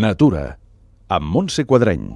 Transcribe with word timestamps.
Natura, 0.00 0.56
amb 1.08 1.26
Montse 1.28 1.66
Quadreny. 1.66 2.06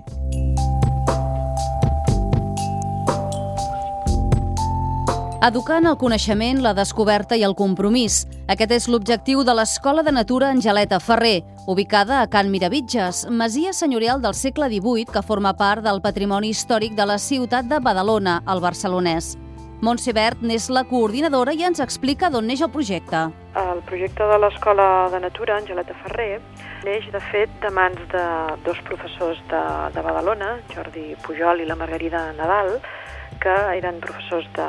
Educar 5.44 5.82
en 5.82 5.90
el 5.90 5.98
coneixement, 6.00 6.62
la 6.64 6.72
descoberta 6.72 7.36
i 7.36 7.44
el 7.44 7.52
compromís. 7.54 8.22
Aquest 8.48 8.72
és 8.72 8.88
l'objectiu 8.88 9.44
de 9.44 9.52
l'Escola 9.52 10.00
de 10.06 10.14
Natura 10.16 10.48
Angeleta 10.54 11.02
Ferrer, 11.04 11.42
ubicada 11.68 12.22
a 12.22 12.26
Can 12.32 12.48
Miravitges, 12.50 13.26
masia 13.28 13.76
senyorial 13.76 14.24
del 14.24 14.32
segle 14.32 14.70
XVIII 14.72 15.12
que 15.12 15.22
forma 15.22 15.52
part 15.52 15.84
del 15.84 16.00
patrimoni 16.00 16.54
històric 16.56 16.96
de 16.96 17.04
la 17.04 17.18
ciutat 17.20 17.68
de 17.68 17.76
Badalona, 17.84 18.40
al 18.46 18.64
barcelonès. 18.64 19.34
Montse 19.84 20.14
Bert 20.16 20.40
n'és 20.40 20.70
la 20.72 20.86
coordinadora 20.88 21.52
i 21.52 21.66
ens 21.68 21.82
explica 21.84 22.30
d'on 22.32 22.46
neix 22.48 22.62
el 22.64 22.72
projecte. 22.72 23.26
El 23.60 23.82
projecte 23.84 24.24
de 24.24 24.38
l'Escola 24.40 25.10
de 25.12 25.20
Natura, 25.20 25.58
Angeleta 25.60 25.92
Ferrer, 26.00 26.40
neix, 26.84 27.08
de 27.12 27.20
fet, 27.30 27.52
de 27.62 27.70
mans 27.70 28.00
de 28.12 28.24
dos 28.66 28.80
professors 28.88 29.40
de, 29.50 29.62
de 29.94 30.04
Badalona, 30.04 30.56
Jordi 30.74 31.14
Pujol 31.24 31.62
i 31.62 31.68
la 31.68 31.78
Margarida 31.78 32.32
Nadal, 32.36 32.76
que 33.40 33.56
eren 33.78 34.02
professors 34.04 34.46
de... 34.56 34.68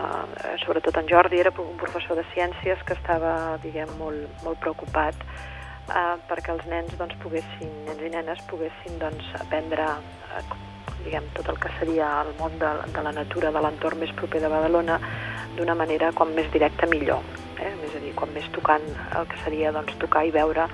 Sobretot 0.64 0.98
en 1.00 1.08
Jordi 1.10 1.40
era 1.44 1.54
un 1.64 1.76
professor 1.80 2.20
de 2.20 2.26
ciències 2.34 2.82
que 2.86 2.96
estava, 2.98 3.58
diguem, 3.64 3.92
molt, 4.00 4.28
molt 4.46 4.60
preocupat 4.64 5.16
eh, 5.94 6.16
perquè 6.30 6.54
els 6.56 6.66
nens 6.72 6.96
doncs, 7.00 7.16
poguessin, 7.24 7.72
nens 7.88 8.04
i 8.04 8.12
nenes 8.14 8.44
poguessin 8.52 9.00
doncs, 9.02 9.30
aprendre 9.40 9.88
eh, 10.36 10.44
diguem, 11.06 11.28
tot 11.38 11.50
el 11.54 11.60
que 11.64 11.72
seria 11.80 12.10
el 12.24 12.34
món 12.40 12.58
de, 12.60 12.70
de 12.94 13.04
la 13.04 13.14
natura, 13.16 13.52
de 13.56 13.64
l'entorn 13.64 14.02
més 14.02 14.14
proper 14.18 14.42
de 14.44 14.52
Badalona, 14.52 15.00
d'una 15.58 15.76
manera 15.78 16.12
com 16.18 16.34
més 16.36 16.50
directa 16.54 16.90
millor. 16.92 17.24
Eh? 17.58 17.72
És 17.88 17.96
a 17.98 18.04
dir, 18.04 18.14
quan 18.18 18.34
més 18.36 18.48
tocant 18.56 18.86
el 19.18 19.28
que 19.32 19.40
seria 19.46 19.72
doncs, 19.76 19.96
tocar 20.02 20.26
i 20.28 20.34
veure 20.36 20.68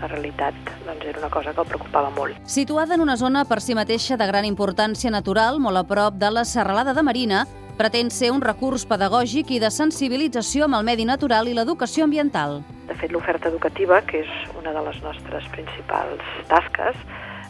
la 0.00 0.08
realitat 0.08 0.54
doncs, 0.86 1.04
era 1.06 1.18
una 1.18 1.30
cosa 1.30 1.52
que 1.54 1.60
el 1.60 1.66
preocupava 1.66 2.10
molt. 2.10 2.36
Situada 2.44 2.94
en 2.94 3.00
una 3.00 3.16
zona 3.16 3.44
per 3.44 3.60
si 3.60 3.74
mateixa 3.74 4.16
de 4.16 4.26
gran 4.26 4.44
importància 4.44 5.10
natural, 5.10 5.58
molt 5.60 5.76
a 5.80 5.84
prop 5.84 6.14
de 6.20 6.30
la 6.30 6.44
Serralada 6.44 6.94
de 6.94 7.02
Marina, 7.02 7.46
pretén 7.76 8.08
ser 8.10 8.30
un 8.32 8.40
recurs 8.40 8.86
pedagògic 8.88 9.50
i 9.52 9.58
de 9.60 9.70
sensibilització 9.70 10.64
amb 10.64 10.78
el 10.78 10.84
medi 10.84 11.04
natural 11.04 11.48
i 11.48 11.54
l'educació 11.54 12.04
ambiental. 12.04 12.62
De 12.88 12.94
fet, 12.94 13.12
l'oferta 13.12 13.48
educativa, 13.50 14.00
que 14.02 14.22
és 14.24 14.30
una 14.56 14.72
de 14.72 14.82
les 14.86 15.00
nostres 15.02 15.44
principals 15.52 16.22
tasques, 16.48 16.96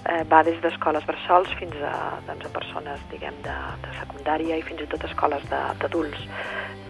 eh, 0.09 0.25
va 0.31 0.43
des 0.43 0.59
d'escoles 0.63 1.07
bressols 1.07 1.49
fins 1.61 1.75
a, 1.83 2.19
doncs, 2.27 2.47
a 2.47 2.51
persones 2.55 3.01
diguem, 3.11 3.35
de, 3.45 3.55
de 3.85 3.93
secundària 4.01 4.57
i 4.59 4.63
fins 4.67 4.83
i 4.83 4.87
tot 4.91 5.05
escoles 5.05 5.43
d'adults. 5.51 6.19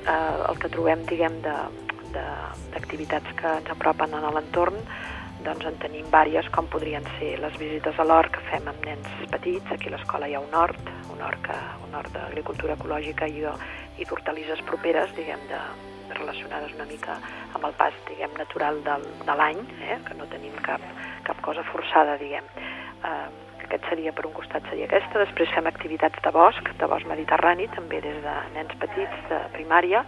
Eh, 0.06 0.50
el 0.50 0.58
que 0.62 0.68
trobem 0.72 1.04
diguem, 1.10 1.40
de- 1.42 1.84
de- 2.14 2.26
d'activitats 2.72 3.36
que 3.36 3.52
ens 3.58 3.68
apropen 3.70 4.14
a 4.14 4.30
l'entorn 4.30 4.76
doncs 5.46 5.66
en 5.70 5.78
tenim 5.82 6.06
vàries, 6.10 6.48
com 6.54 6.68
podrien 6.72 7.04
ser 7.16 7.36
les 7.42 7.56
visites 7.60 7.98
a 7.98 8.06
l'hort 8.06 8.34
que 8.34 8.44
fem 8.50 8.66
amb 8.70 8.86
nens 8.86 9.08
petits. 9.32 9.70
Aquí 9.72 9.90
a 9.90 9.96
l'escola 9.96 10.28
hi 10.28 10.34
ha 10.34 10.42
un 10.42 10.54
hort, 10.54 10.90
un 11.14 11.22
hort, 11.22 11.42
que, 11.46 11.58
un 11.86 11.94
hort 11.94 12.12
d'agricultura 12.16 12.74
ecològica 12.74 13.28
i, 13.30 13.44
i 13.98 14.08
d'hortalisses 14.08 14.64
properes, 14.66 15.14
diguem, 15.18 15.42
de, 15.50 15.60
relacionades 16.16 16.74
una 16.74 16.86
mica 16.88 17.16
amb 17.54 17.66
el 17.68 17.74
pas, 17.78 17.94
diguem, 18.08 18.32
natural 18.38 18.82
del, 18.86 19.04
de 19.26 19.34
l'any, 19.40 19.62
eh? 19.86 19.98
que 20.06 20.14
no 20.18 20.28
tenim 20.32 20.54
cap, 20.66 20.82
cap 21.26 21.40
cosa 21.46 21.64
forçada, 21.70 22.16
diguem. 22.22 22.46
Eh, 23.06 23.26
aquest 23.66 23.88
seria, 23.90 24.12
per 24.14 24.26
un 24.28 24.34
costat, 24.36 24.66
seria 24.70 24.86
aquesta. 24.86 25.18
Després 25.24 25.50
fem 25.54 25.66
activitats 25.66 26.22
de 26.22 26.32
bosc, 26.34 26.70
de 26.78 26.88
bosc 26.90 27.08
mediterrani, 27.10 27.66
també 27.74 28.00
des 28.04 28.18
de 28.22 28.34
nens 28.54 28.74
petits, 28.82 29.22
de 29.30 29.40
primària, 29.56 30.04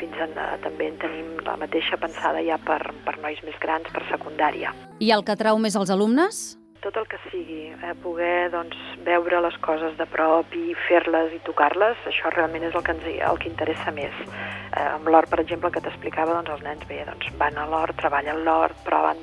fins 0.00 0.16
eh, 0.24 0.46
també 0.64 0.88
en 0.90 0.96
tenim 1.02 1.34
la 1.46 1.58
mateixa 1.60 1.98
pensada 2.00 2.42
ja 2.46 2.58
per, 2.64 2.80
per 3.04 3.18
nois 3.20 3.40
més 3.46 3.58
grans, 3.62 3.90
per 3.92 4.06
secundària. 4.08 4.72
I 5.00 5.12
el 5.16 5.24
que 5.26 5.36
atrau 5.36 5.60
més 5.60 5.76
als 5.76 5.92
alumnes? 5.92 6.40
Tot 6.80 6.96
el 6.96 7.04
que 7.12 7.18
sigui, 7.26 7.74
eh, 7.76 7.92
poder 8.00 8.48
doncs, 8.54 8.76
veure 9.04 9.42
les 9.44 9.56
coses 9.60 9.98
de 9.98 10.06
prop 10.08 10.54
i 10.56 10.72
fer-les 10.86 11.34
i 11.36 11.40
tocar-les, 11.44 11.98
això 12.08 12.32
realment 12.32 12.64
és 12.70 12.74
el 12.78 12.86
que, 12.86 12.94
ens, 12.96 13.04
el 13.28 13.40
que 13.42 13.50
interessa 13.50 13.92
més. 13.92 14.16
Eh, 14.24 14.86
amb 14.86 15.10
l'hort, 15.12 15.28
per 15.28 15.42
exemple, 15.44 15.70
que 15.74 15.82
t'explicava, 15.84 16.38
doncs, 16.38 16.54
els 16.56 16.64
nens 16.64 16.86
bé, 16.88 17.02
doncs, 17.04 17.28
van 17.42 17.60
a 17.60 17.68
l'hort, 17.68 17.98
treballen 18.00 18.40
l'hort, 18.48 18.80
proven, 18.88 19.20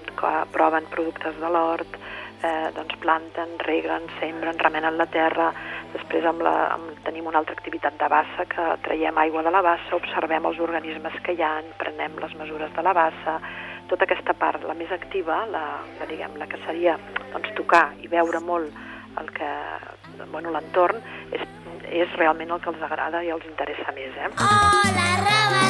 proven 0.54 0.86
productes 0.94 1.42
de 1.42 1.50
l'hort, 1.50 1.98
eh, 2.44 2.70
doncs 2.76 2.96
planten, 3.02 3.58
reguen, 3.66 4.08
sembren, 4.20 4.60
remenen 4.60 4.98
la 4.98 5.08
terra, 5.12 5.52
després 5.94 6.26
amb 6.30 6.44
la, 6.46 6.56
amb, 6.76 6.92
tenim 7.06 7.28
una 7.30 7.42
altra 7.42 7.56
activitat 7.58 7.98
de 8.00 8.10
bassa 8.12 8.46
que 8.50 8.66
traiem 8.86 9.18
aigua 9.18 9.44
de 9.46 9.54
la 9.54 9.64
bassa, 9.66 9.96
observem 9.98 10.46
els 10.50 10.60
organismes 10.64 11.18
que 11.26 11.38
hi 11.38 11.44
ha, 11.46 11.54
prenem 11.82 12.18
les 12.22 12.36
mesures 12.40 12.74
de 12.76 12.86
la 12.86 12.94
bassa, 12.98 13.38
tota 13.88 14.06
aquesta 14.06 14.36
part, 14.38 14.66
la 14.68 14.76
més 14.78 14.92
activa, 14.92 15.46
la, 15.52 15.64
la, 16.00 16.10
diguem, 16.10 16.36
la 16.38 16.50
que 16.52 16.60
seria 16.66 16.98
doncs, 17.32 17.54
tocar 17.60 17.88
i 18.04 18.12
veure 18.12 18.42
molt 18.44 18.86
el 19.18 19.32
que, 19.34 19.52
bueno, 20.32 20.52
l'entorn, 20.54 21.02
és, 21.34 21.48
és 21.90 22.20
realment 22.20 22.54
el 22.54 22.62
que 22.62 22.74
els 22.74 22.84
agrada 22.86 23.24
i 23.26 23.34
els 23.34 23.48
interessa 23.50 23.96
més. 23.96 24.14
Eh? 24.14 24.30
Hola, 24.36 25.10
Rabas. 25.24 25.67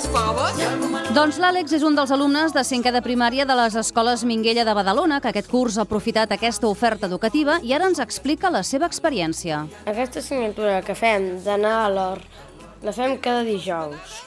Algunes 0.00 0.06
faves? 0.08 1.10
Doncs 1.14 1.38
l'Àlex 1.40 1.74
és 1.76 1.84
un 1.84 1.96
dels 1.96 2.10
alumnes 2.14 2.52
de 2.54 2.62
cinquè 2.64 2.92
de 2.92 3.02
primària 3.02 3.44
de 3.44 3.54
les 3.58 3.74
escoles 3.76 4.24
Minguella 4.24 4.64
de 4.64 4.74
Badalona, 4.74 5.20
que 5.20 5.30
aquest 5.30 5.50
curs 5.50 5.78
ha 5.78 5.84
aprofitat 5.84 6.32
aquesta 6.32 6.68
oferta 6.68 7.06
educativa 7.06 7.58
i 7.62 7.74
ara 7.74 7.88
ens 7.90 8.00
explica 8.00 8.50
la 8.50 8.62
seva 8.62 8.86
experiència. 8.86 9.66
Aquesta 9.86 10.20
assignatura 10.20 10.80
que 10.82 10.94
fem 10.94 11.42
d'anar 11.44 11.76
a 11.84 11.90
l'hort 11.90 12.82
la 12.82 12.94
fem 12.96 13.18
cada 13.20 13.42
dijous. 13.44 14.22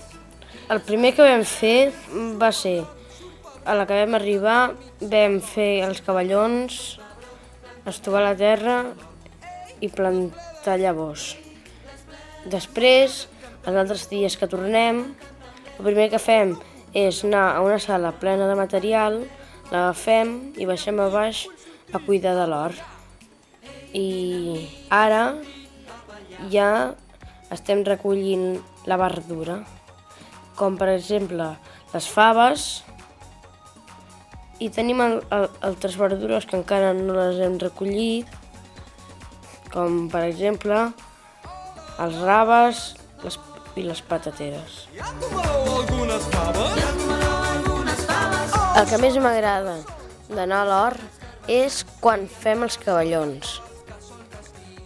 El 0.69 0.81
primer 0.85 1.13
que 1.15 1.25
vam 1.25 1.43
fer 1.43 1.91
va 2.39 2.51
ser, 2.53 2.83
a 3.65 3.73
la 3.73 3.87
que 3.87 3.97
vam 4.03 4.15
arribar, 4.19 4.73
vam 5.01 5.39
fer 5.41 5.83
els 5.87 6.03
cavallons, 6.05 6.99
estovar 7.89 8.23
la 8.23 8.35
terra 8.37 8.83
i 9.81 9.89
plantar 9.89 10.77
llavors. 10.79 11.33
Després, 12.45 13.27
els 13.63 13.77
altres 13.79 14.09
dies 14.11 14.35
que 14.37 14.47
tornem, 14.51 15.05
el 15.77 15.85
primer 15.85 16.09
que 16.13 16.21
fem 16.21 16.53
és 16.93 17.23
anar 17.25 17.45
a 17.55 17.61
una 17.65 17.79
sala 17.81 18.13
plena 18.21 18.47
de 18.49 18.57
material, 18.57 19.23
l'agafem 19.71 20.53
i 20.61 20.67
baixem 20.69 20.99
a 21.01 21.09
baix 21.13 21.47
a 21.93 22.01
cuidar 22.05 22.35
de 22.37 22.45
l'hort. 22.49 22.79
I 23.93 24.67
ara 24.93 25.23
ja 26.53 26.69
estem 27.53 27.83
recollint 27.85 28.59
la 28.89 28.97
verdura, 29.01 29.59
com 30.57 30.77
per 30.77 30.89
exemple 30.93 31.53
les 31.93 32.09
faves, 32.09 32.83
i 34.61 34.69
tenim 34.73 35.01
el, 35.03 35.17
el, 35.33 35.47
altres 35.65 35.97
verdures 35.99 36.45
que 36.49 36.57
encara 36.59 36.93
no 36.97 37.17
les 37.17 37.41
hem 37.43 37.57
recollit, 37.61 38.29
com 39.73 40.05
per 40.13 40.23
exemple 40.27 40.85
els 42.03 42.19
raves 42.21 42.83
les, 43.23 43.39
i 43.75 43.83
les 43.85 44.01
patateres. 44.05 44.87
Algunes 45.01 46.23
faves? 46.33 46.71
El 48.73 48.87
que 48.89 48.97
més 49.01 49.17
m'agrada 49.21 49.75
d'anar 50.29 50.61
a 50.63 50.69
l'hort 50.69 51.01
és 51.51 51.83
quan 52.01 52.27
fem 52.29 52.63
els 52.65 52.77
cavallons. 52.81 53.59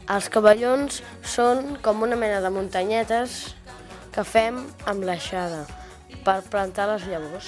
Els 0.07 0.29
cavallons 0.31 1.01
són 1.27 1.77
com 1.83 2.03
una 2.03 2.15
mena 2.19 2.41
de 2.43 2.49
muntanyetes 2.51 3.55
que 4.15 4.23
fem 4.27 4.55
amb 4.87 5.03
l'aixada 5.07 5.65
per 6.25 6.41
plantar 6.51 6.85
les 6.93 7.03
llavors. 7.11 7.47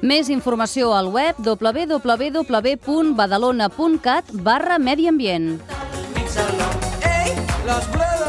Més 0.00 0.28
informació 0.32 0.92
al 0.96 1.08
web 1.12 1.34
www.badalona.cat 1.44 4.24
barra 4.46 4.78
medi 4.78 5.08
ambient. 5.10 5.60
Ei, 7.10 7.34
les 7.66 7.86
ble 7.94 8.19